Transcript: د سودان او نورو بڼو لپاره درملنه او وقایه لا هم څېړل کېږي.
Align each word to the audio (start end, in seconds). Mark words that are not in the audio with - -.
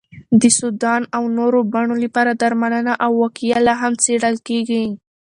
د 0.41 0.43
سودان 0.59 1.01
او 1.17 1.23
نورو 1.37 1.59
بڼو 1.73 1.95
لپاره 2.05 2.31
درملنه 2.41 2.93
او 3.05 3.11
وقایه 3.23 3.57
لا 3.67 3.73
هم 3.81 3.93
څېړل 4.03 4.35
کېږي. 4.47 4.83